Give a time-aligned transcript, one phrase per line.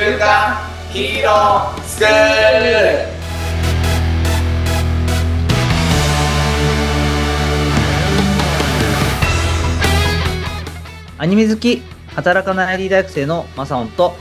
[0.00, 0.56] 週刊
[0.90, 3.06] ヒーロースクール
[11.18, 11.82] アニメ好き、
[12.14, 14.14] 働かない ID 大学生のマサオンと、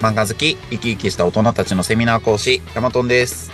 [0.00, 3.52] 漫画好き、生き生きした大人たちのセミナー講師、ヤマトンです。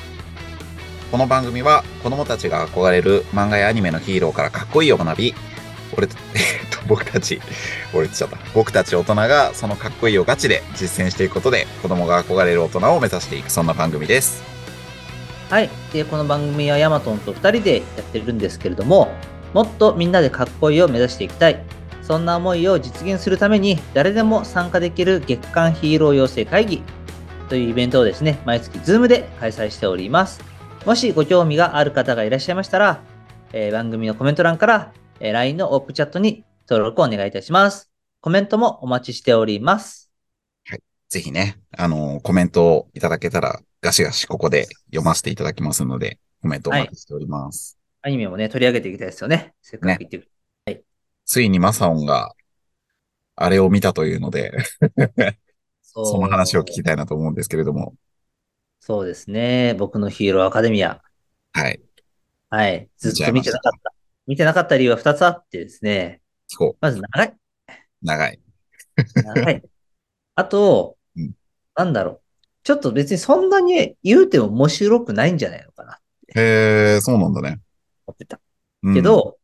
[1.11, 5.35] この番組は子供たちが憧れる漫画やアニメのヒーローからかっこいいを学び、
[5.99, 6.13] 俺、えっ
[6.71, 7.41] と、僕たち、
[7.93, 8.39] 俺言っちゃった。
[8.55, 14.43] 僕たち大人がそのかっこいいをガチで実践していくことで、子供が憧れる大人を目指していく、そんな番組です。
[15.51, 15.71] はい。
[15.93, 19.09] で、この番組はヤマトンと2人でやってるんですけれども、
[19.55, 21.63] もっとみんなでかっこいいを目指していきたい。
[22.03, 26.83] そんな思いを実現するために、誰でも参加できる月間ヒーロー養成会議
[27.49, 30.41] というイベントをですね、毎月 Zoom で開催しております。
[30.85, 33.01] もしご興味がある方がいらっしゃいましたら、
[33.53, 37.91] えー番組のコメント欄から、えー LINE のオープンチャットに登録をお願いいたします。
[38.21, 40.11] コメントもお待ちしております。
[41.09, 47.79] ぜひね、あの、コメントをいただけたら、ガシガシここで読ませていただきますので、コメントお待ちしております。
[48.03, 49.55] アニメもね、取り上げていきたいですよね。
[49.63, 50.85] せっかく言ってくる。
[51.25, 52.35] ついにマサオンが、
[53.37, 54.53] あれを見たというので、
[55.83, 57.95] そその話を聞きたいなと思うんですけれども、
[58.81, 59.75] そうですね。
[59.75, 61.03] 僕のヒーローアカデミア。
[61.53, 61.81] はい。
[62.51, 62.89] はい。
[62.99, 63.93] ずっと見てなかった。
[64.27, 66.23] 見てなかった理由は2つあってですね。
[66.53, 67.29] 聞こまず長い。
[67.29, 67.37] う。
[68.03, 68.41] 長い。
[69.15, 69.63] 長い。
[70.35, 71.33] あとうん、
[71.75, 72.21] なんだろう。
[72.63, 76.01] ちょっと別にそんなに言うても面白くないんじゃないのかな。
[76.35, 77.61] へえ、そうなんだね。
[78.07, 78.41] 思ってた。
[78.83, 79.39] うんけ、ど、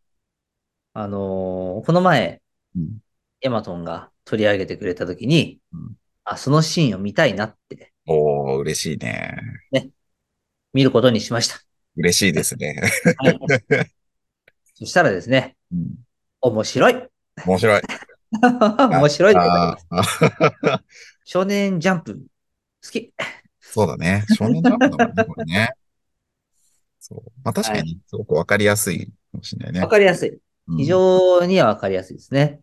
[0.92, 2.42] あのーこの前、
[2.77, 2.98] うん
[3.41, 9.36] ヤマトンが取り上げてくれたときに、うんあ、そのシーンを見たいなっておー、嬉しいね。
[10.73, 11.61] 見ることにしました。
[11.97, 12.80] 嬉しいですね。
[13.19, 13.39] はい、
[14.75, 15.95] そしたらですね、うん
[16.42, 16.94] 面白い
[17.46, 17.82] 面白い。
[18.32, 20.18] 面白いでございます。
[21.24, 22.14] 少年ジャンプ、
[22.84, 23.14] 好き。
[23.60, 24.24] そうだね。
[24.36, 25.70] 少年ジャンプだもんね、これね。
[26.98, 27.30] そう。
[27.44, 29.80] まあ確かに、すごくわかりやすいかもしれないね。
[29.80, 30.30] わかりやすい。
[30.30, 32.61] うん非常にはわかりやすいですね。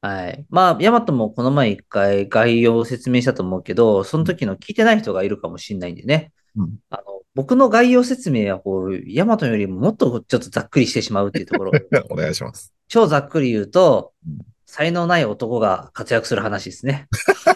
[0.00, 0.46] はい。
[0.48, 6.32] まあ、ヤマトもこの前一回概要を説明したと思うけど、その時の聞いてない人がいるかもしれないんでね。
[6.56, 11.72] うんあの、僕の概要説明は、こう、ヤマトよりももっとちょっとざっくりしてしまうっていうところ。
[12.08, 12.75] お願いします。
[12.88, 17.08] 超ざっくり言うとうん、才能ない男が活躍する話ですね。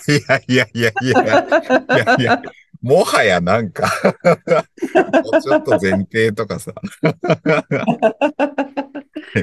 [0.09, 2.43] い やいやいやいやいや、いや
[2.83, 3.91] もはやなんか、
[4.25, 6.73] もうちょっと前提とかさ。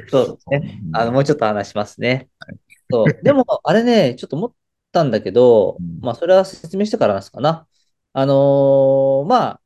[0.09, 0.81] そうですね。
[0.93, 2.29] あの、もうちょっと話しますね。
[2.89, 3.23] そう。
[3.23, 4.53] でも、あれね、ちょっと思っ
[4.91, 7.67] たんだけどうん、まあ、それは説明してからなんですかな。
[8.13, 9.61] あのーまあ、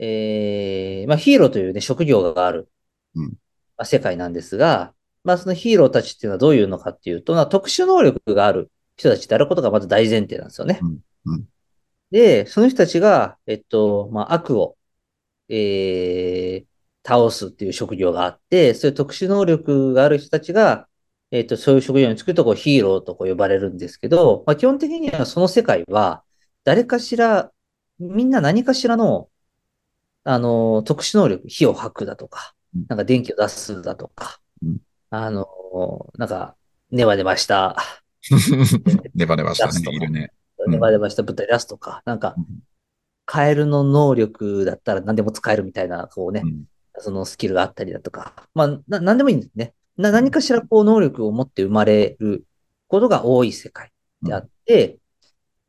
[0.00, 2.68] えーまあ、ヒーローというね、職業がある、
[3.14, 3.32] うんま
[3.78, 4.92] あ、世界なんですが、
[5.28, 10.80] まあ、そのヒーローたちっていうのはどういうのかっていうと、まあ、特殊能力がある人たちであることがまず大前提なんですよね。
[10.82, 11.48] うんうん。
[12.10, 14.76] で、その人たちが、えっと、まあ、悪を、
[15.48, 16.78] えー
[17.08, 20.88] 倒すっていう職業があって、そういう特殊能力がある人たちが、
[21.30, 26.22] えっと、そういう職業に就くとこうヒーローとこう呼ばれるんですけど、まあ、基本的にはその世界は、
[26.64, 27.50] 誰かしら、
[27.98, 29.30] みんな何かしらの、
[30.24, 34.78] あの、特殊能力、火を吐くだとかうん、なんか電気を出すだとかうん、
[35.10, 35.46] あの、
[36.16, 36.56] なんか、
[36.90, 37.76] ネバネバした、
[39.14, 40.20] ネバネバしたね、いるね。
[40.20, 40.38] うん
[40.72, 42.44] ネバネバした舞台出すとか、なんかうん、
[43.24, 46.64] カエルの能力だったら何でも使えるみたいな、こうねう、ん
[47.00, 49.72] そのスキルがあったりだとか、まあ、な、なんでもいいんですね。
[49.96, 52.44] な、何かしらこう能力を持って生まれる
[52.88, 53.92] ことが多い世界
[54.22, 54.98] であって、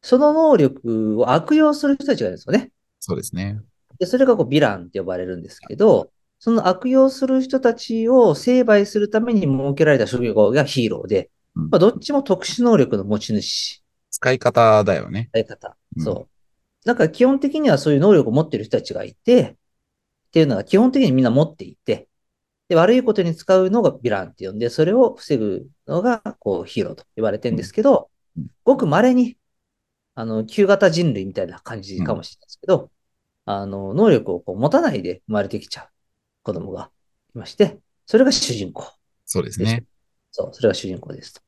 [0.02, 2.72] その能力を悪用する人たちがいるんですよね。
[3.00, 3.62] そうですね。
[4.00, 13.84] で、それがこうヴィランって呼ばれるんですけど、その悪用する人たちを成敗するために設けられた職業がヒーローで、うんまあ、どっちも特殊能力の持ち主。
[14.10, 15.30] 使い方だよね。
[15.34, 15.76] やり方。
[15.98, 16.86] うんそう。
[16.86, 19.58] だから基本的にはそういう能力を持っている人たちがいて、
[20.30, 22.08] っていうのが基本的にみんな持っていて、
[22.70, 29.38] で、悪いことに使うのがヴィランって呼んで、それを防ぐのが、こう、ヒーローと言われてるんですけどうんうん、ごく稀に、
[30.16, 32.92] あの、旧型人類みたいな感じかもしれないですけど、
[33.46, 35.90] あの、能力をこう持たないで生まれてきちゃう
[36.44, 36.92] 子供が
[37.36, 38.86] いまして、それが主人公。
[39.26, 39.86] そうですね。
[40.32, 41.42] そう、それが主人公ですと。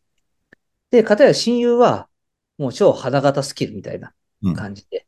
[0.92, 2.10] で、片や親友は、
[2.58, 5.08] もう超花形スキルみたいなうん感じで、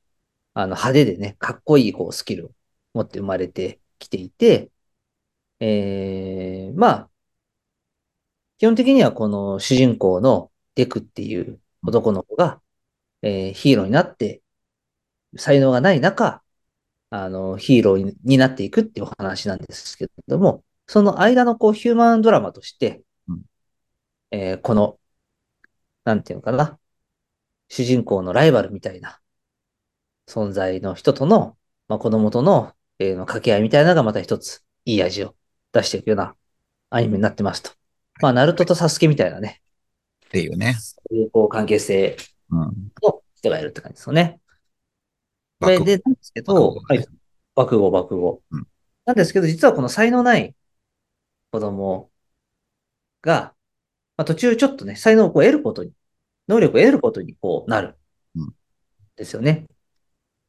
[0.53, 2.51] あの、派手でね、かっこいい、こう、スキルを
[2.93, 4.71] 持って生まれてきていて、
[5.59, 7.09] えー、まあ、
[8.57, 12.61] 基本的にはこの主人公のデクっていう男の子が、
[13.21, 14.41] えーヒーローになって、
[15.37, 16.42] 才能がない中、
[17.15, 23.43] あの、ヒーローにになっていくっていうお話なんですけれども、その間のこう、ヒューマンドラマとしてうん、
[24.31, 24.99] えーこの、
[26.05, 26.79] なんていうのかな。
[27.69, 29.19] 主人公のライバルみたいな
[30.27, 31.57] 存在の人との、
[31.87, 35.35] まあ、子供との、えーの掛け合いみたいなのがまた一ついい味を
[35.71, 36.35] 出していくような
[36.89, 37.71] アニメになってますと。
[38.21, 39.61] まあ、ナルトとサスケみたいなね、
[40.27, 40.75] っていうね。
[40.79, 42.17] そういうこう関係性
[42.49, 42.91] うん。
[43.03, 44.39] の人がいるって感じですよね。
[45.63, 47.05] これで、なんですけど、はい。
[47.55, 48.67] 爆豪、爆豪うん。
[49.05, 50.55] なんですけど、実はこの才能ない
[51.51, 52.09] 子供
[53.21, 53.53] が、
[54.17, 55.91] まあ、途中ちょっとね、才能をこう得ることに、
[56.47, 57.95] 能力を得ることにこうなる。
[58.35, 58.53] うん
[59.15, 59.65] ですよね。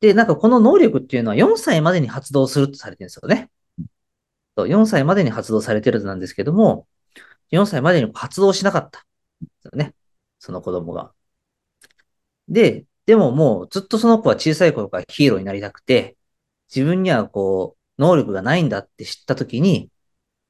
[0.01, 3.51] で、なんかこの能力っていうのは4歳までに発動するとされてるんですよね。
[4.57, 6.87] そう4歳までに発動されてるなんですけども、
[7.51, 9.05] 4歳までに発動しなかった。
[9.41, 9.95] ですよね。
[10.39, 11.13] その子供が。
[12.49, 16.17] で、でももうずっとその子は小さい頃からヒーローになりたくて、
[16.75, 19.91] 自分にはこう、能力がないんだって知ったときに、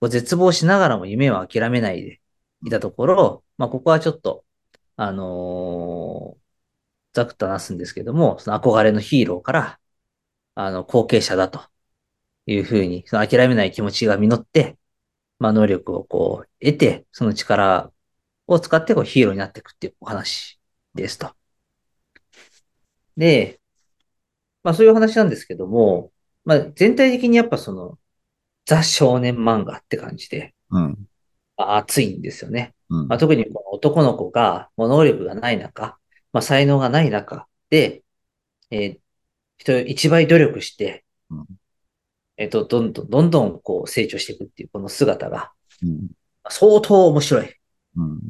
[0.00, 2.20] こう絶望しながらも夢を諦めないで
[2.64, 4.44] いたところ、まあここはちょっと、
[4.96, 6.40] あのー
[7.14, 9.80] ざくっと話すんですけども、その憧れのヒーローから、
[10.56, 11.60] あの、後継者だと
[12.46, 14.78] いうふうに、その諦めない気持ちが実って、
[15.38, 17.92] まあ能力をこう得て、その力
[18.48, 20.60] を使ってこうヒーローになっていくっていうお話
[20.94, 21.34] ですと。
[23.16, 23.60] で、
[24.62, 26.12] まあそういうお話なんですけども、
[26.44, 27.98] まあ全体的にやっぱその、
[28.66, 31.08] ザ少年漫画って感じで、うん。
[31.56, 32.74] まあ熱いんですよね。
[32.90, 35.98] うんまあ、特にこの男の子が、もう能力がない中、
[36.32, 38.02] まあ才能がない中で、
[38.70, 38.98] えー
[39.56, 41.46] 人一倍努力してうん、
[42.36, 45.52] えっと、どんどん、どんどんこう成長していくっていうこの姿が、
[45.82, 46.10] うん。
[46.48, 47.54] 相当面白い。
[47.96, 48.20] うん。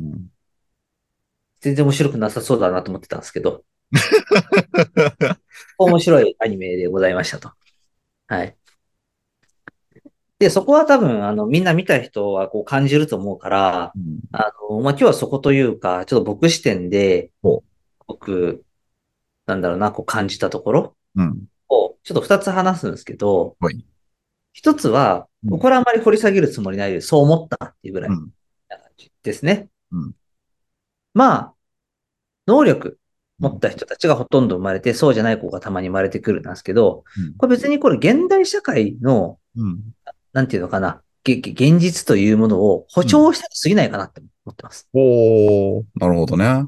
[1.61, 3.65] 全然面白くなさそうだなと思ってたんですけど、
[5.79, 7.53] 面白いアニメでございましたと。
[8.27, 8.57] はい。
[10.39, 14.21] で、そこは多分、あの、みんな見た人はこう感じると思うから、うん。
[14.33, 17.31] あの、まあ、今日はそこというか、ちょっと僕視点で
[18.07, 18.65] 僕、
[19.47, 21.45] なんだろうな、こう感じたところうん。
[21.69, 23.85] を、ちょっと二つ話すんですけどはい、
[24.53, 27.09] 一つは、うんこれはあんまり掘り下げるつもりないです。
[27.09, 28.33] そう思ったっていうぐらいうん。
[28.71, 29.69] な感じですね。
[29.93, 30.15] うん
[31.13, 31.55] まあ、
[32.47, 32.99] 能力
[33.49, 39.81] 持った人たちがほとんど生まれて、そうじゃない子がたまに生まれてくるんですけど、うんこれ別にこれ現代社会の、うん。
[40.33, 44.89] なんていうのかな、現実というものを補聴して過ぎないかなって思ってます。
[44.93, 46.67] おー、なるほどね。。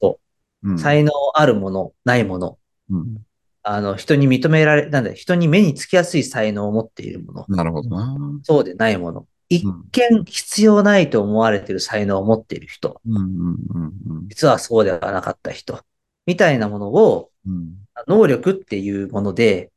[0.00, 0.20] そ
[0.62, 0.78] ううん。
[0.78, 2.58] 才能あるもの、ないもの、
[2.90, 3.18] うん。
[3.64, 8.16] あの、人に認められ、なんだ、人に目につきやすい才能を持っているもの、なるほどな。
[8.42, 13.16] そうでないもの、一見必要ないと思われている才能を持っている人、うん。
[13.16, 13.26] うん。
[13.74, 13.82] うん。
[13.84, 14.28] うん。
[14.28, 15.80] 実はそうではなかった人、
[16.26, 17.78] みたいなものを、うん。
[18.06, 19.70] 能力っていうもので、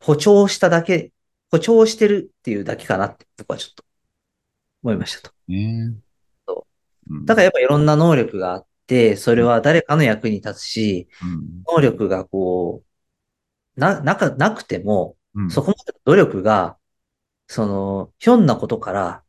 [0.00, 1.12] 補聴しただけ、
[1.50, 3.84] 補聴してるっていうだけかなって、僕はちょっと
[4.82, 5.34] 思いましたと。
[5.48, 5.94] ね
[6.46, 6.66] そ
[7.10, 7.24] うん。
[7.24, 11.62] だからやっぱいろんな能力があって、それは誰かの役に立つし、うん。
[11.76, 12.82] 能力がこ
[13.76, 15.50] う、な、なか、なくても、うん。
[15.50, 16.78] そこまでの努力が、
[17.48, 19.24] その、ひょんなことから、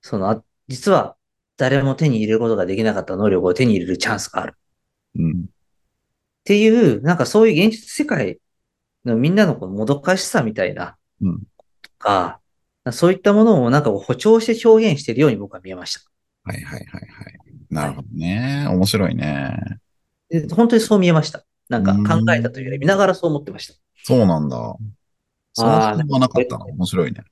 [0.00, 1.16] その、あ実は
[1.56, 4.56] 誰も手に入れることができなかった能力を手に入れるチャンスがある。
[5.16, 5.46] うん。
[6.42, 8.38] っていう、なんかそういう現実世界
[9.04, 11.38] のみんなのこのもどかしさみたいな、うん。
[11.82, 12.40] とか、
[12.90, 16.00] そういったものをなんか補聴して表現しているように僕は見えました。
[16.44, 17.38] はいはいはいはい。
[17.70, 18.66] なるほどね。
[18.68, 19.56] 面白いね。
[20.28, 21.44] で本当にそう見えました。
[21.68, 23.74] なんかうん考えたというより見ながらそう思ってました。
[24.02, 24.56] そうなんだ。
[25.52, 26.64] そのあー点はなかったな。
[26.66, 27.22] 面白いね。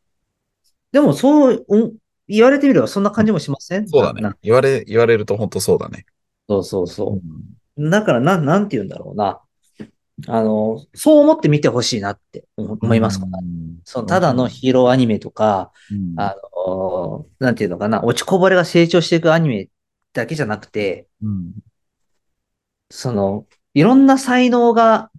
[0.92, 1.94] でもそう、うん
[2.28, 3.88] 言われてみればそんな感じもしません？
[3.88, 4.36] そうだなね。
[4.42, 6.06] 言われ、言われると本当そうだね。
[6.48, 7.22] そうそうそう。
[7.88, 9.40] だから、なん、なんて言うんだろうな。
[10.26, 13.40] あの、そう思って見てほしいなって思思いますかうら。
[13.40, 19.68] んその、ただのヒーローアニメとか、うんあの、なんていうのかな、落ちこぼれが成長していくアニメ
[20.12, 21.52] だけじゃなくて、うん
[22.90, 25.10] その、いろんな才能が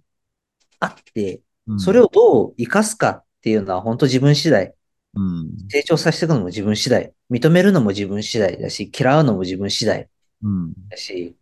[0.78, 4.74] あって、うんそれをどう活かすかっていうのは本当自分次第。
[5.14, 7.12] うん成長させていくのも自分次第。
[7.30, 10.08] 認めるのも自分次第だし、嫌うのも自分次第
[10.42, 11.36] うんだし、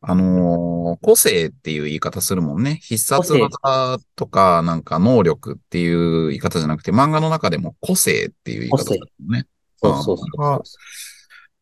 [0.00, 2.78] あのー個性っていう言い方するもんね。
[2.82, 9.46] 必殺技とか、なんか能力っていう言い方じゃなくて、漫画の中でも個性っていう言い方するもんね。
[9.76, 10.62] そうそうそう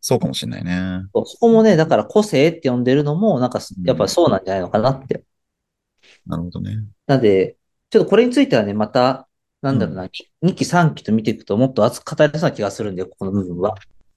[0.00, 1.02] そうかもしれないね。
[1.12, 5.24] そこもね、だから個性って呼んでるのも、なんか、やっぱそうなんじゃないのかなって。
[6.24, 6.84] なるほどね。
[7.08, 7.56] なんで、
[7.90, 9.28] ちょっとこれについてはね、また、
[9.62, 13.74] なんだろうな、2期3期と見ていくともっと熱く語れそうな気がするんで、ここの部分は。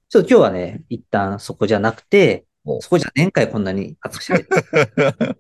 [0.10, 2.49] ちょっと今日はね、一旦そこじゃなくてお、
[2.82, 5.40] そこじゃ年回こんなに熱く喋って。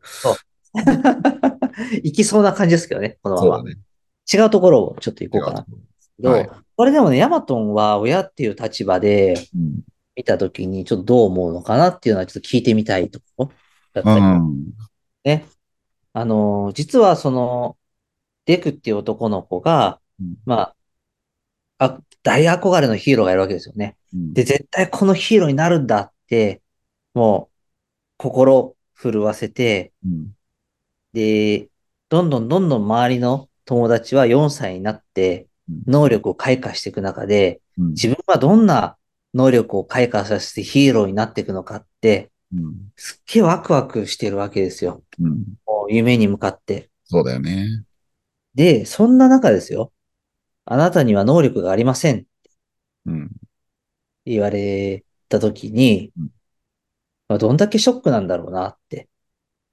[2.03, 3.63] い きそうな感じですけどね、このまま。
[3.63, 3.75] ね。
[4.31, 5.63] 違うところをちょっと行こうかな。
[5.63, 5.69] け
[6.19, 9.81] ど、はいこれでもね、ヤマトンは親っていう立場でうん
[10.15, 13.51] 見たときにちょっとどう思うのかなっていうのはちょっと聞いてみたいところ
[13.93, 14.73] だっうたり、ん。
[15.23, 15.45] ね。
[16.13, 17.77] あのー、実はその、
[18.45, 20.73] デクっていう男の子が、うんま
[21.77, 23.95] あ、あ、大憧れのヒーローがいるわけですよね。
[24.13, 26.61] うんで、絶対このヒーローになるんだって、
[27.13, 27.55] もう、
[28.17, 30.31] 心震わせて、うん。
[31.13, 31.69] で、
[32.09, 37.89] どんどんどんどん周りの友達は4歳になってうん、能力を開花していく中で、うん。
[37.89, 38.97] 自分はどんな
[39.33, 42.91] 能力を開花させてヒーローになっていくのかって、うん。
[42.95, 45.03] すっげえワクワクしてるわけですよ。
[45.19, 45.45] うん。
[45.65, 46.89] もう夢に向かって。
[47.05, 47.83] そうだよね。
[48.55, 49.93] で、そんな中ですよ。
[50.65, 52.27] あなたには能力がありませんって
[53.05, 53.31] うん。
[54.25, 56.29] 言われたときにうん、
[57.29, 59.07] まあどんだけショックなんだろうなって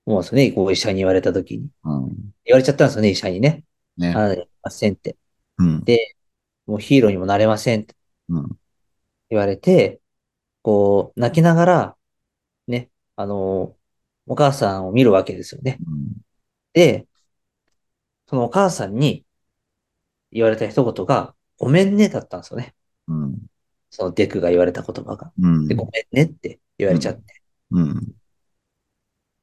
[0.04, 0.52] 思うんですよね。
[0.52, 1.68] こう医者に言われたときに。
[1.84, 2.08] うん。
[2.44, 3.64] 言われちゃったんですよね、医者にね。
[3.96, 4.28] ねあ。
[4.28, 5.16] なませんって。
[5.58, 5.84] うん。
[5.84, 6.14] で、
[6.66, 7.96] もうヒーローにもなれませんって
[8.28, 8.58] うん。
[9.30, 10.00] 言われて、
[10.62, 11.96] こう、泣きながら、
[12.68, 13.76] ね、あの、
[14.26, 15.78] お母さんを見るわけですよね。
[16.72, 17.06] で、
[18.28, 19.24] そのお母さんに
[20.32, 22.74] 言われた一言が、ごめんねだったんですよね。
[23.08, 23.38] うん。
[23.90, 25.32] そのデクが言われた言葉が。
[25.38, 25.68] うん。
[25.68, 27.35] で、ごめんねって言われちゃって。
[27.70, 28.14] うん。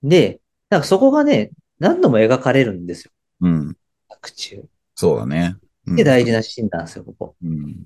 [0.03, 3.11] で、なんかそこがね、何度も描かれるんですよ。
[3.41, 3.77] うん。
[4.09, 4.63] 作中。
[4.95, 5.57] そうだね。
[5.87, 7.35] うんで、大事なシーンなんですよ、ここ。
[7.43, 7.85] うん。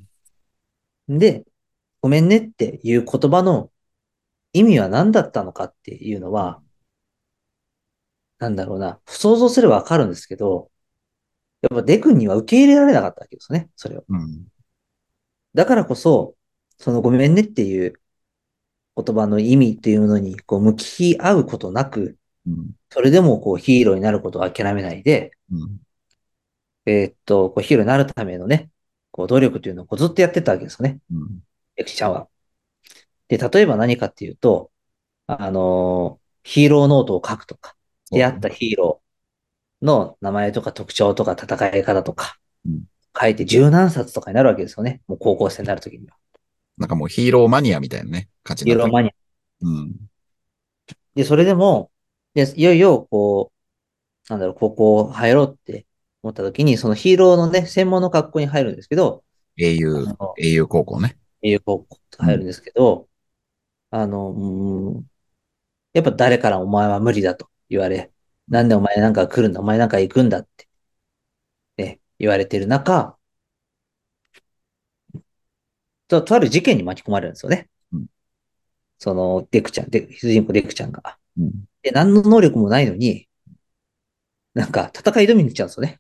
[1.18, 1.46] で、
[2.02, 3.72] ごめんねっていう言葉の
[4.54, 6.62] 意味は何だったのかっていうのは、
[8.40, 10.70] なんだろうな、想像すればわかるんですけど、
[11.62, 14.04] やっぱデクには受け入れられなかったわけですね、それを。
[14.08, 14.46] うん。
[15.54, 16.36] だからこそ、
[16.78, 17.94] そのごめんねっていう
[19.04, 22.72] 言葉の意味っていうのにこう向き合うことなく、うん。
[22.90, 25.80] それでもこうヒーローになることを諦めないで、うん。
[26.86, 28.70] えーっと、こうヒーローになるためのね、
[29.12, 31.00] こう努力というのをこうずっとやってたわけですよね。
[31.12, 31.40] うん。
[31.76, 32.28] エクちゃんは。
[33.28, 34.72] で、例えば何かっていうと、
[35.28, 37.76] あのーヒーローノートを書くとか、
[38.10, 42.84] 出会ったヒーローの名前とか特徴とか戦い方とかうん、
[43.20, 45.02] 書いて十何冊とかになるわけですよね。
[45.08, 46.16] もう高校生になるときには。
[46.78, 49.12] なんかもうヒーローマニアみたいなね、感じヒーローマニア。
[49.62, 49.96] うん。
[51.16, 51.92] で、それでも、
[52.34, 53.52] で、いよいよ、こ
[54.30, 55.86] う、なんだろう、高校入ろうって
[56.22, 59.24] 思ったときに、そのヒーローのね、専門の学校に入るんですけど、
[59.58, 60.06] 英雄
[60.38, 61.18] 英雄高校ね。
[61.42, 63.08] 英語高校入るんですけど、
[63.92, 65.08] あの、うん、
[65.94, 68.12] やっぱ誰からお前は無理だと言われ、
[68.48, 70.68] なんでお前なんか来るんだ、お前なんか行くんだって、
[71.78, 73.17] ね、言われてる中、
[76.08, 77.70] と、とある事件に巻き込まれるんですよね。
[77.94, 78.06] うん
[79.00, 81.18] その、デクちゃん、デ主人公デクちゃんが。
[81.38, 81.52] うん。
[81.84, 83.28] で、何の能力もないのに、
[84.56, 86.00] なんか戦い挑みに行っちゃうんですよね。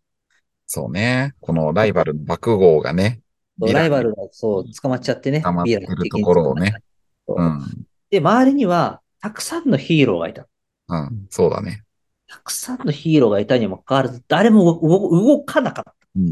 [0.65, 1.35] そうね。
[1.39, 3.21] このライバルの爆豪がね。
[3.59, 6.75] ライバルがそう捕まっちゃってね捕まっ、てるところをね
[7.27, 7.87] そううん。
[8.09, 10.47] で、周りには、たくさんのヒーローがいた。
[10.87, 11.27] うん。
[11.29, 11.83] そうだね。
[12.27, 15.95] たくさんのヒーローがいたにもかかわらず、誰も動かなかった。
[16.15, 16.27] うん。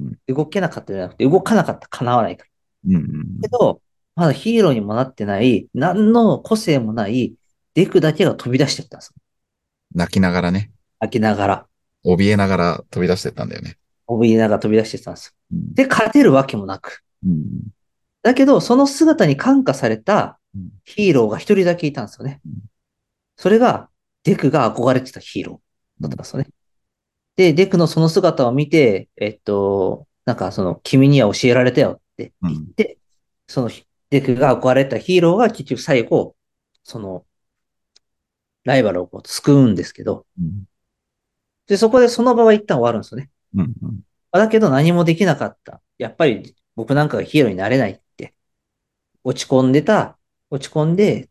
[0.00, 0.06] うん。
[0.28, 0.34] うん。
[0.34, 1.88] 動けなかったじゃなくて、動かなかった。
[1.88, 2.50] 叶わないから。
[2.86, 2.96] うん。
[2.96, 3.80] うんけど、
[4.14, 7.34] まだヒーローにもなってない、何の個性もない、
[7.74, 9.14] デクだけが飛び出してったんです。
[9.94, 10.70] 泣きながらね。
[11.00, 11.66] 泣きながら、
[12.04, 13.76] 怯えながら飛び出してったんだよね。
[14.08, 15.36] 怯えながら飛び出してったんです。
[15.52, 15.74] うん。
[15.74, 17.02] で、勝てるわけもなく。
[17.24, 17.46] うん。
[18.22, 22.52] だけど、その姿に感化されたうんヒーローが一人だけいたんですよねうん。
[23.36, 23.90] それが、
[24.24, 26.48] デクが憧れてたヒーローだったんですよね。
[27.36, 32.98] で、デクのその姿を見て、えっと、なんかその、君には教えられたよって言って、
[33.46, 33.70] その、
[34.10, 36.34] デクが憧れてたヒーローが結局最後、
[36.82, 37.26] その、
[38.64, 40.64] ライバルをこう救うんですけど、うん。
[41.66, 43.30] で、そこでその場は一旦終わるんですよね。
[43.54, 43.74] うん。
[44.32, 45.80] だけど何もできなかった。
[45.98, 48.34] やっぱり僕なんかがヒーローになれないって。
[49.24, 50.18] 落ち込んでた、
[50.50, 51.28] 落ち込んで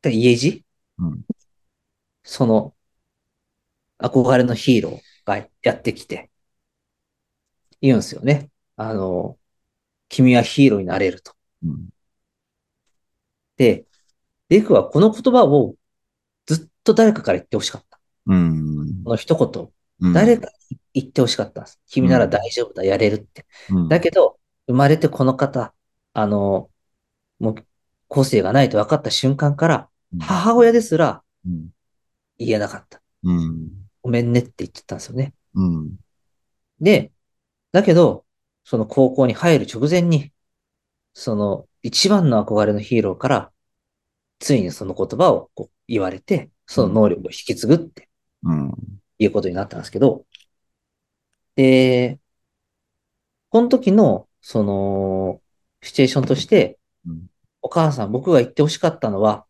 [0.00, 0.64] た家路
[0.98, 1.24] うん。
[2.22, 2.74] その、
[3.98, 6.30] 憧れのヒーローがやってきて、
[7.80, 8.50] 言うんですよね。
[8.76, 9.38] あの、
[10.14, 11.32] 君はヒーローになれると。
[11.64, 11.88] うん。
[13.56, 13.84] で、
[14.48, 15.74] デクはこの言葉を
[16.46, 17.98] ずっと誰かから言ってほしかった。
[18.26, 19.02] うん。
[19.02, 19.68] この一言、
[20.02, 20.12] うん。
[20.12, 21.80] 誰かに言ってほしかったんです。
[21.88, 23.44] 君なら大丈夫だ、やれるって。
[23.70, 25.74] うんだけど、生まれてこの方、
[26.12, 26.70] あの、
[27.40, 27.54] もう、
[28.06, 29.88] 個性がないと分かった瞬間から、
[30.20, 31.70] 母親ですらうん。
[32.38, 33.02] 言えなかった。
[33.24, 33.68] うん。
[34.00, 35.34] ごめんねって言ってたんですよね。
[35.54, 35.96] うん。
[36.80, 37.10] で、
[37.72, 38.23] だけど、
[38.64, 40.32] その高校に入る直前に、
[41.12, 43.52] その一番の憧れのヒーローから、
[44.40, 48.08] ついにその言葉をこう言われて、その能力を引き継ぐって
[48.42, 48.74] うん。
[49.18, 50.26] いうことになったんですけど、
[51.56, 52.18] で、
[53.50, 55.40] この時の、その、
[55.82, 57.26] シチュエーションとしてうん、
[57.62, 59.46] お母さん、僕が言ってほしかったのは、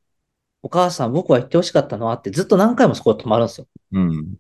[0.62, 3.66] お母さん僕は言ってほしかったのはってずっと何回もそこで止まるんですよ。
[3.92, 4.37] うん。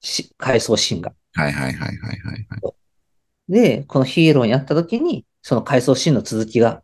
[0.00, 1.12] し回想シーンが。
[1.34, 2.74] はいはいはいはいはいはい。
[3.48, 6.82] で、このヒーローに会った時に、その回想シーンの続きが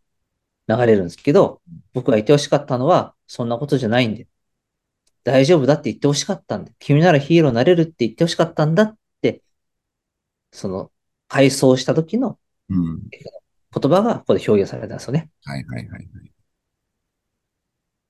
[0.68, 1.61] 流れるんですけど、
[1.92, 4.26] 僕が言ってほしかったのは、そんなことじゃないんで。
[5.25, 6.73] 大丈夫だって言ってほしかったんで。
[6.78, 9.42] 君ならヒーローになれるって言ってほしかったんだって、
[10.52, 10.90] その、
[11.28, 13.02] 回想した時のうん。
[13.11, 15.30] 言葉がここで表現されたんですよね。
[15.44, 16.33] はいはいはいはい。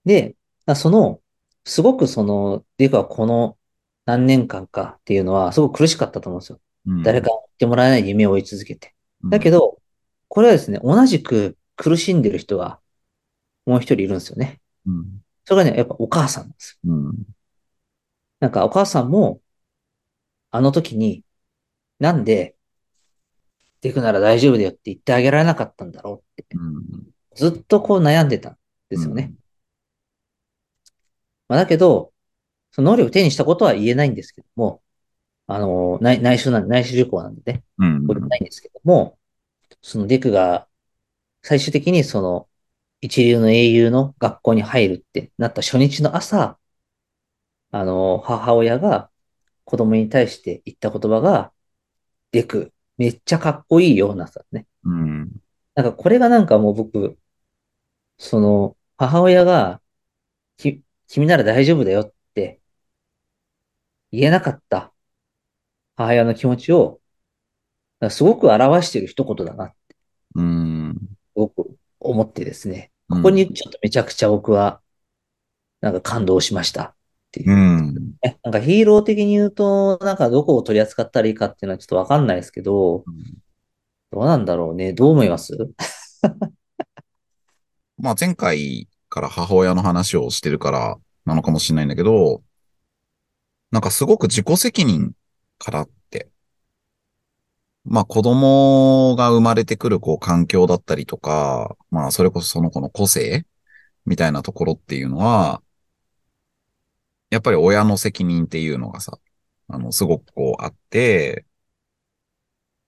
[0.04, 0.36] で、
[0.76, 1.20] その、
[1.64, 3.56] すごくその、デクはこの
[4.04, 6.60] 何年間かっていうのは、すごく苦しかったと思うんですよ。
[6.86, 8.94] うん誰かに言ってもらえない夢を追い続けて。
[9.30, 9.78] だけど、ど、
[10.28, 12.80] これはですね、同じく苦しんでる人が
[13.66, 14.60] もう一人いるんですよね。
[14.86, 15.22] うん。
[15.44, 16.92] それがね、やっぱお母さんなんですよ。
[16.92, 17.14] うん。
[18.40, 19.40] なんかお母さんも、
[20.50, 21.24] あの時に、
[21.98, 22.56] なんで、
[23.80, 26.84] デクなら大丈夫だよって言ってあげられなかったんだろうって、うん。
[27.34, 28.56] ずっとこう悩んでたん
[28.88, 29.34] ですよね。
[31.48, 32.12] まあ、だけど、
[32.70, 34.82] その能力を手にしたことは言えないんですけども、
[35.46, 38.06] あの、内内緒なんで、内緒旅行なんでね、うん。
[38.06, 39.18] これないんですけども、
[39.82, 40.68] そのデクが
[41.42, 42.48] 最終的にその
[43.00, 46.58] 一流の英雄の学校に入るってなった初日の朝、
[47.70, 49.10] あの、母親が
[49.64, 51.52] 子供に対して言った言葉が、
[52.32, 54.66] デク、めっちゃかっこいいよ、なったんですね。
[54.84, 55.32] うん。
[55.74, 57.18] なんかこれがなんかもう僕、
[58.18, 59.82] その母親が、
[60.56, 62.60] き、君なら大丈夫だよって
[64.12, 64.93] 言えなかった
[65.96, 67.00] 母親の気持ちを、
[68.10, 69.96] すごく表している一言だなって
[70.34, 70.96] うん。
[71.00, 74.80] すごく思ってですね、ここにちょっとめちゃくちゃ僕は、
[75.80, 76.94] なんか感動しましたっ
[77.30, 77.54] ていうう。
[77.54, 77.94] ん。
[78.22, 83.04] ねなんかヒーロー的に言うと、なんかどこを取り扱ったらいいかっていうのはちょっとわかんないですけど、
[84.10, 84.92] どうなんだろうね。
[84.92, 85.56] どう思います？
[87.98, 92.42] まあ前回から母親の話をしてるからなのかもしれないんだけど、
[93.70, 95.12] なんかすごく自己責任
[95.58, 96.30] からって。
[97.84, 103.46] まあ子供が生まれてくるこう環境だったりとか、まあそれこそその子の個性
[104.06, 105.62] みたいなところっていうのは、
[107.30, 109.18] やっぱり親の責任っていうのがさ、
[109.68, 111.46] あの、すごくこうあって、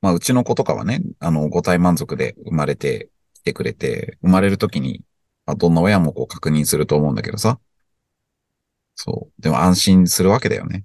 [0.00, 5.02] まあうちの子とかはね、あの、五体満足で生まれてきてくれて、生まれるときに、
[5.46, 7.60] まあ、どんな親もこう確認すると思うんだけどさ。
[8.94, 9.42] そう。
[9.42, 10.84] でも安心するわけだよね。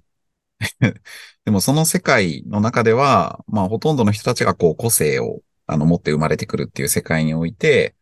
[1.44, 7.94] でもその世界の中では、まあほとんどの人たちがこう個性をあの持って生まれてくるっていう世界において、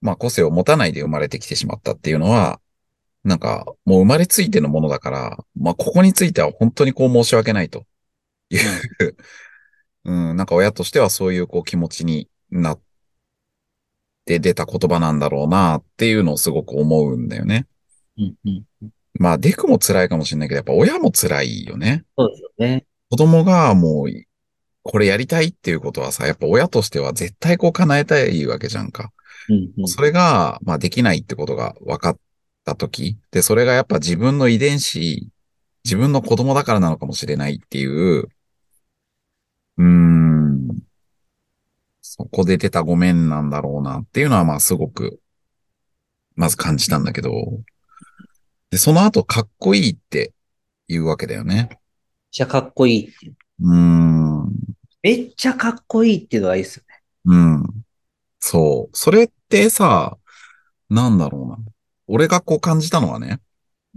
[0.00, 2.60] まあ個性を持たないで生まれてきてしまったっていうのは、
[3.22, 7.84] なんかもう生まれついてのものだから、まあここについては本当にこう申し訳ないと
[8.50, 8.60] いう、
[10.04, 12.80] うん、なんか親としてはそういうこう気持ちになっ
[14.24, 17.66] て出た言葉なんだろうなっていうのをすごく思うんだよね。
[18.18, 18.90] うんうん。
[19.18, 22.04] まあデクも辛いかもしれないけど、やっぱ親も辛いよね。
[22.16, 22.86] そうですよね。
[23.10, 24.24] 子供がもう、
[24.82, 29.12] これやりたいっていうことはさ、やっぱ親としては絶対こう叶えたいわけじゃんか。
[29.48, 29.88] うんうん。
[29.88, 32.18] それが、まあできないってことが分かっ
[32.64, 35.28] たとき、で、それがやっぱ自分の遺伝子、
[35.84, 38.28] 自分の子供だからなのかもしれないっていう、
[39.76, 40.68] うーん、
[42.00, 45.20] そこで出たごめんなんだろうなっていうのはまあすごく、
[46.36, 47.30] まず感じたんだけど、
[48.74, 50.32] で、その後かっこいいって
[50.88, 51.68] 言うわけだよね。
[51.70, 51.78] めっ
[52.32, 53.36] ちゃかっこいいっていう。
[53.60, 54.52] うーん。
[55.00, 57.00] めっちゃかっこいいっていうのがいいですよね。
[57.26, 57.84] うん。
[58.40, 58.96] そう。
[58.96, 60.18] それってさ、
[60.90, 61.58] なんだろうな。
[62.08, 63.38] 俺がこう感じたのはね、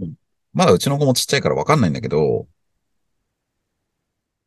[0.00, 0.14] うん
[0.52, 2.46] まだうちの子もちっちゃいからわかんないんだけど、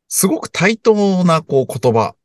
[0.07, 2.15] すごく対等なこう言葉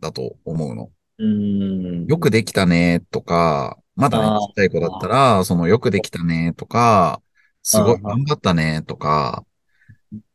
[0.00, 0.90] だと思うの。
[1.18, 2.06] うーん。
[2.06, 7.22] よくできたねとか、まだね、ちっちゃい子だったら、そのよくできたねとか、
[7.62, 9.44] すごい頑張ったねとか、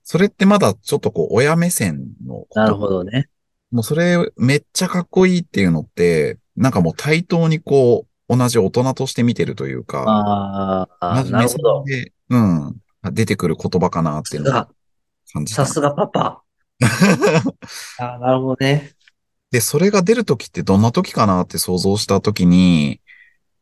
[0.04, 3.30] それってまだちょっとこう親目線のことなるほどね。
[3.72, 11.84] もうそれめっちゃかっこいいっていうのって、なんかもう対等にこう、同じ大人として見てるというか、ああ、なるほど。
[11.86, 12.76] で、うん、
[13.14, 14.70] 出てくる言葉かなっていうのをさ
[15.34, 15.74] 感じたさ。
[15.74, 16.42] すがパパ。
[18.00, 18.94] ああ、なるほどね。
[19.52, 23.02] で、それが出るときってどんなときかなって想像したときに、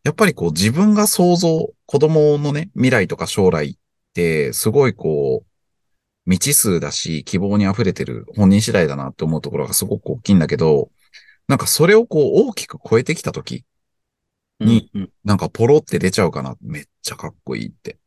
[0.05, 3.75] やっぱりこう自分が想像、子供のね、未来とか将来っ
[4.13, 10.91] て、すごいこう、未知数だし、希望に溢れてる本人次第だなって思うところがすごく大きいんだけど、
[11.47, 13.65] なんかそれをこう大きく超えてきたとき、
[14.59, 16.55] にうんなんかポロって出ちゃうかな。
[16.61, 17.97] めっちゃかっこいいって。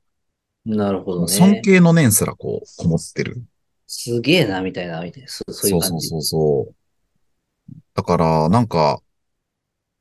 [0.66, 0.76] うん。
[0.76, 1.28] なるほどね。
[1.32, 3.42] 尊敬の念すらこう、こもってる。
[3.88, 5.28] すげえな、みたいな、みたいな。
[5.28, 6.06] そうそういう感じ。
[6.08, 6.74] そうそうそうそう。
[7.94, 9.00] だから、なんか、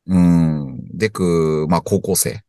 [0.05, 0.56] うん、
[0.97, 2.43] デク、まあ高校生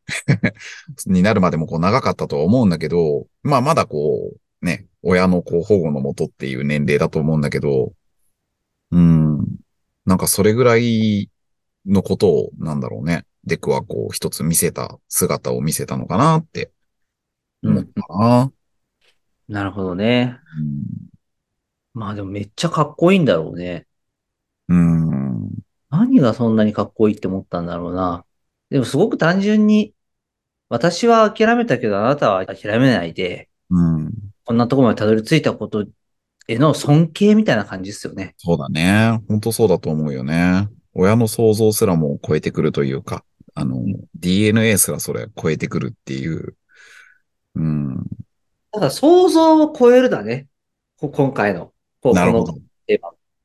[1.06, 4.32] になるまでもこう長かったとは思うんだけど、まあまだこ
[4.62, 7.92] う、ね、親のこう保護のもとっていう年齢だと思うんだけど、
[8.90, 9.46] うん。
[10.06, 11.30] なんかそれぐらい
[11.87, 13.24] のことを、なんだろうね。
[13.44, 16.70] デクはこう一つ見せた姿を見せたのかなって
[17.62, 18.52] 思ったな。
[19.48, 20.38] なるほどね。
[20.58, 21.08] うん
[21.98, 23.87] まあでもめっちゃかっこいいんだろうね。
[24.68, 25.50] うん。
[25.90, 28.24] 何がそんなにかっこいいって思ったんだろうな。
[28.70, 29.94] でもすごく単純に、
[30.68, 34.12] 私は諦めたけどあなたは諦めないで、うん。
[34.44, 35.87] こんなところまでたどり着いたこと
[36.46, 38.35] への尊敬みたいな感じですよね。
[38.38, 39.22] そうだね。
[39.28, 40.68] 本当そうだと思うよね。
[40.94, 43.83] 親の想像すらも超えてくるというか、あの、
[44.14, 46.57] DNA すらそれ超えてくるっていう。
[47.54, 48.07] うん。
[48.72, 50.48] ただ想像を超えるだね。
[50.98, 51.72] こ今回の。
[52.04, 52.54] なるほど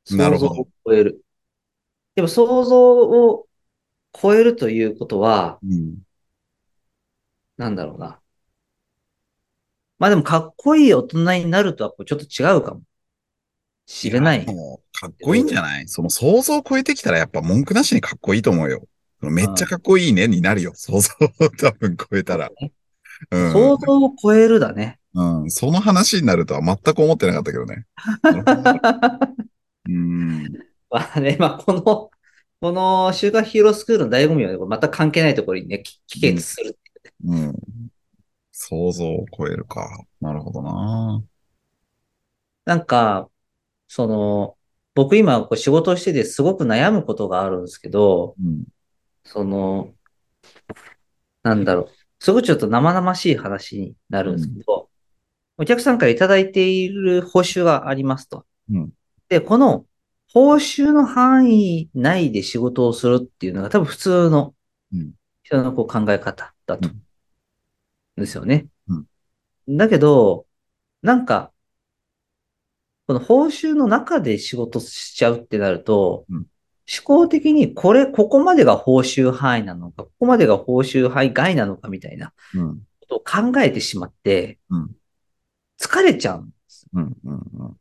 [0.04, 1.20] 想像を超える。
[2.14, 3.46] でも想像を
[4.20, 5.98] 超えるということは、うん。
[7.56, 8.20] なんだろうな。
[9.98, 12.82] まあでもかっこいい大人になるとはちょっと違うかも。
[13.86, 14.46] しれない。
[14.46, 15.88] もうかっこいいんじゃない？
[15.88, 18.82] その想像を超えてきたらやっぱ文句なしにかっこいいと思うよ。
[19.20, 20.72] めっちゃかっこいいねになるよ。
[20.74, 22.50] 想像を多分超えたら。
[23.30, 23.52] うん。
[23.52, 24.98] 想像を超えるだね。
[25.14, 25.50] うん。
[25.50, 27.84] その話になるとは全く思ってなかったけどね。
[29.86, 30.52] うん。
[30.90, 32.10] まあね、まあこの、
[32.64, 36.78] この週刊ヒーロースクールの醍醐味はまた関係ないところにね、き帰結する。
[37.26, 37.54] うん。
[38.52, 39.86] 想像を超えるか。
[40.22, 41.22] なるほどな。
[42.64, 43.28] なんか、
[43.86, 44.56] その、
[44.94, 48.64] 僕今こう仕事をしててすごく悩むことがあるんですけど、うん。
[49.24, 49.92] その、
[51.42, 51.90] なんだろう。
[52.18, 54.88] すごくちょっと生々しい話になるんですけど、
[55.58, 58.46] お客さんからいただいている報酬がありますと。
[58.70, 58.90] うん
[59.28, 59.84] で、この
[60.34, 64.54] 報酬の範囲内で仕事をするっていうのが多分普通の
[64.92, 65.12] うん
[65.44, 66.88] 人のこう考え方だと。
[66.88, 67.02] うん
[68.16, 68.66] ですよね。
[68.88, 69.06] うん
[69.66, 70.46] だけど、
[71.00, 71.50] なんか、
[73.06, 76.46] この報酬の中で仕事しちゃうってなると、うん
[76.86, 82.78] 思考的にこれ、ここまでが報酬範囲なのか、ここまでが報酬範囲外なのかみたいなうん。
[83.00, 84.90] ことを考えてしまってうん、
[85.80, 86.86] 疲れちゃうんです。
[86.92, 87.16] うん。
[87.24, 87.34] うん。
[87.54, 87.76] うん。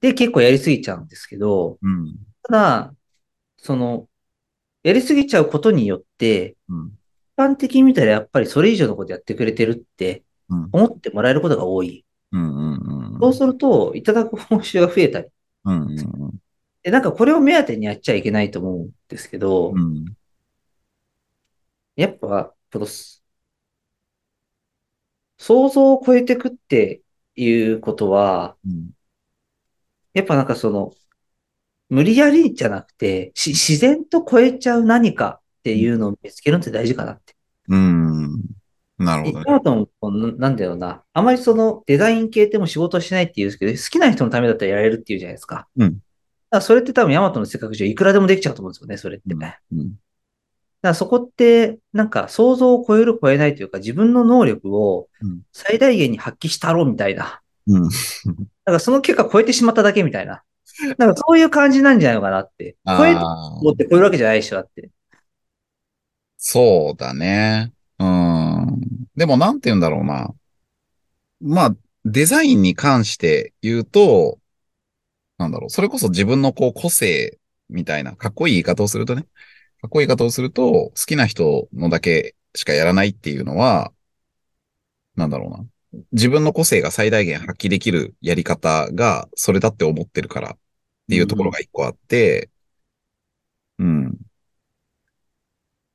[0.00, 2.16] で、結構やりすぎちゃうんですけど、うん。
[2.42, 2.94] ただ、
[3.56, 4.08] その、
[4.82, 6.98] やりすぎちゃうことによって、うん。
[7.36, 10.68] 一般的に見たらやっぱりそれ以上のことやってくれてるってうん。
[10.72, 12.04] 思ってもらえることが多い。
[12.32, 12.74] うん。
[12.74, 13.18] うん。
[13.20, 15.28] そうすると、いただく報酬が増えたり。
[15.64, 15.82] うん。
[15.82, 16.40] うん。
[16.82, 20.04] で、なんかこれを目当てにやっちゃいけないと思うんですけど、うん。
[21.96, 22.86] やっぱ、この、
[25.38, 27.02] 想像を超えてくって
[27.36, 28.90] いうことは、うん。
[30.14, 30.92] やっぱなんかその、
[31.88, 37.34] 無理やりじゃなくて、し自然と超えちゃう何かっていうのを見つけるのって大事かなって。
[37.68, 38.40] うん。
[38.98, 39.44] なるほどね。
[39.44, 41.02] でヤマトンこうなんだろうな。
[41.12, 45.68] あまりそのデザイン系っても仕事しないって言うんですけど、好きな人のためだったらやれるっていうじゃないですか。
[45.76, 45.98] うん
[46.50, 49.34] だそれって多分ヤマトの性格上いくらでもできちゃうと思うんですよね、それって。
[49.34, 49.94] うんだかうん。
[50.82, 57.39] らそこって、なんか想像を超える超えないというか、自分の能力をうん最大限に発揮したろうみたいな。
[57.66, 57.82] うん。
[57.88, 60.42] だからその結果超えてしまっただけみたいな。
[60.98, 62.76] なんかそういう感じなんじゃないのかなって。
[62.86, 64.90] 超えてああ持って超えるわけじゃないでしょ、だって。
[66.36, 67.72] そうだね。
[67.98, 68.80] うん。
[69.16, 70.34] でもなんて言うんだろうな。
[71.40, 74.38] まあ、デザインに関して言うと、
[75.38, 79.22] なんだろう、それこそ自分のこう個性みたいな、かっこいい言い方をするとね、
[79.80, 83.92] かっこいい言い方をすると、好きな人のだけしかやらないっていうのは、
[85.16, 85.66] なんだろうな。
[86.12, 90.58] 自分の個性が最大限発揮できるやり方がそれだって思ってるからっ
[91.08, 92.48] ていうところが一個あって、
[93.78, 94.08] うん。
[94.08, 94.12] っ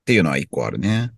[0.05, 1.11] ていうのは一個あるね。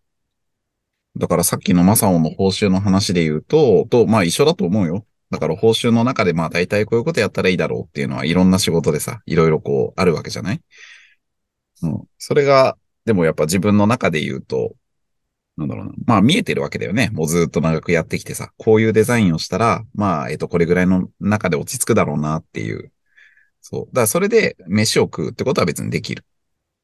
[1.18, 5.06] だからさっきのマサオの報酬の話で言うと、と、まあ一緒だと思うよ。
[5.32, 10.62] だから報酬の中でまあ大体こういうことやったらいいだろうっていうのはいろんな仕事でさ、いろいろこうあるわけじゃない？
[11.82, 12.04] うん。
[12.18, 14.76] それが、でもやっぱ自分の中で言うと、
[15.58, 15.92] なんだろうな。
[16.06, 17.10] まあ見えてるわけだよね。
[17.12, 22.92] もうずっと長くやってきてさ、こういうデザインをしたら、まあ、えっと、これぐらいの中で落ち着くだろうなっていう。
[23.62, 23.86] そう。
[23.88, 26.24] だからそれで飯を食うってことは別にできる。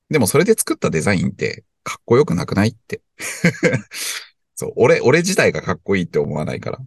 [0.10, 3.02] でもそれで作ったデザインってかっこよくなくないって。
[4.56, 4.74] そう。
[4.76, 6.80] 俺、俺自体がかっこいいって思わないから。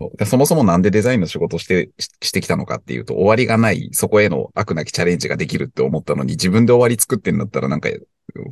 [0.00, 7.90] そうそもそもなんでデザインの仕事してし、してきたのかっていうと、終わりがない、そこへの悪なきチャレンジができるって思ったのに、自分で終わり作ってんだったらなんか、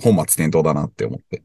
[0.01, 1.43] 本末転倒だなって思って。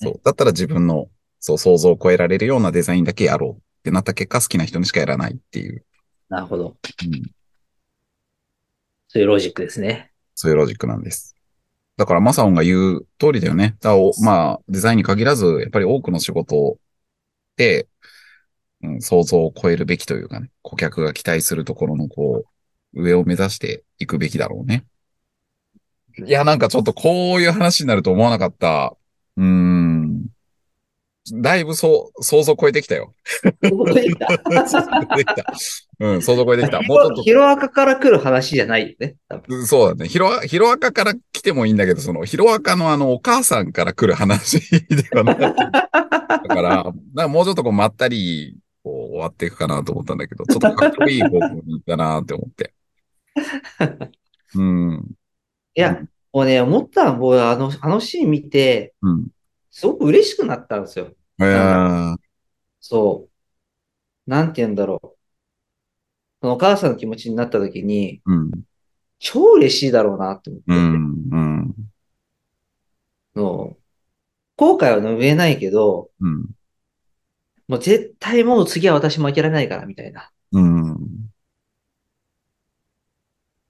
[0.00, 0.20] そう。
[0.24, 1.08] だったら自分の、
[1.40, 5.84] そう、想像を超えられるようなデザインだけやろうってなった結果、好きな人にしかやらないっていう。
[6.28, 6.66] なるほど。
[6.66, 7.22] うん、
[9.08, 10.12] そういうロジックですね。
[10.34, 11.34] そういうロジックなんです。
[11.96, 13.76] だから、マサオンが言う通りだよね。
[13.80, 16.78] だまあ、デザインに限らず、やっぱり多くの仕事
[17.56, 17.88] で、
[18.82, 22.44] うん、想像を超えるべきというかね、顧客が期待するところの、こ
[22.94, 24.84] う、上を目指していくべきだろうね。
[26.26, 28.96] いや、なんかちょっとこういう話になると思わなかった。
[29.36, 30.26] うーん。
[31.34, 33.14] だいぶそう、想像超えてきたよ。
[33.62, 35.44] 想像超えてきた。
[36.00, 36.80] うん、想像超えてきた。
[36.82, 39.16] もうちょっとヒロアカから来る話じゃないよね。
[39.66, 40.08] そうだね。
[40.08, 45.38] ヒロア、ヒロアカから来てもいいんだけど、その、ヒロアカのあの、お母さんから来る話ではない。
[45.38, 52.72] だから、かもうちょっとこう、まったり、こう、終わっていくかなと思ったんだけど、ちょっとかっこいい方向に行ったなって思って。
[54.54, 55.17] うん。
[55.78, 59.28] いや、もうね、思ったのは、もうあの、あのシーン見て、うん。
[59.70, 61.14] すごく嬉しくなったんですよ。
[61.38, 62.16] えー、
[62.80, 63.28] そ
[64.26, 64.30] う。
[64.30, 65.08] なんて言うんだろう。
[66.40, 68.50] そのお母さんの気持ちになった時に、うん。
[69.20, 71.28] 超嬉しいだろうなって思ってて、うん。
[71.30, 71.74] うん。
[73.36, 73.76] の
[74.56, 76.50] 後悔は拭えないけど、うん。
[77.68, 80.32] もう絶対もう次は私も諦めないから、みたいな。
[80.50, 80.96] うん。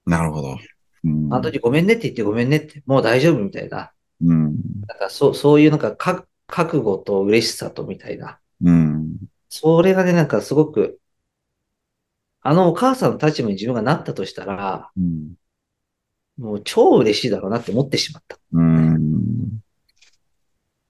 [0.07, 0.57] なるほど。
[1.05, 1.35] うん。
[1.35, 3.93] あの時ごめんねって言ってごめんねって、もう大丈夫みたいな。
[4.23, 4.45] うん。
[4.87, 8.39] なんかそう、そういうなんかか覚悟と嬉しさとみたいな。
[8.63, 9.17] うん。
[9.49, 10.99] それがね、なんかすごく、
[12.41, 15.35] あのお母さんの立場に自分がなったとしたら、うん。
[16.39, 18.39] もう超嬉しいだろうなって思ってしまった。
[18.53, 19.61] うん。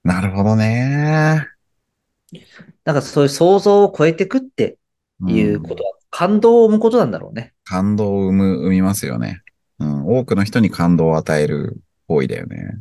[0.03, 1.47] なるほどね。
[2.85, 4.77] なんかそういう想像を超えてくって
[5.27, 7.53] いうことは、感動を生むことなんだろうね。
[7.63, 9.41] 感動を生む、生みますよね。
[10.09, 10.17] うん。
[10.19, 12.79] 多くの人に感動を与える行為だよね。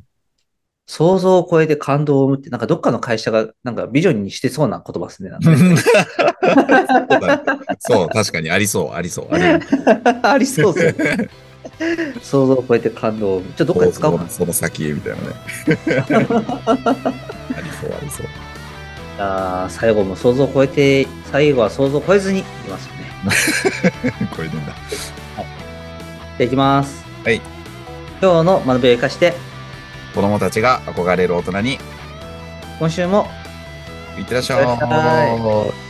[0.90, 5.30] 想像を超えて感動を生むって、なんかどっかの会社がなんかビジョンにしてそうな言葉です ね。
[7.78, 9.28] そう確かにありそう、ありそう。
[9.30, 9.44] あり
[10.22, 11.28] ありそうですね。
[12.22, 13.52] 想像を超えて感動を生む。
[13.54, 14.30] ちょっとどっかで使おうかな。
[14.30, 15.28] その先へみたいなね。
[15.68, 18.26] ありそう、ありそう。
[19.18, 23.00] あー最後も想像を超えて、最後は想像を超えずにいきますよね。
[24.34, 24.72] これでんだ。
[24.88, 25.44] じゃ
[26.40, 27.08] あいきます。
[27.24, 27.40] はい。
[28.20, 29.35] 今日の学びを生かして、
[30.14, 31.78] 子供たちが憧れる大人に、
[32.78, 33.28] 今週も
[34.18, 35.88] いってらっしゃいってらっしゃい。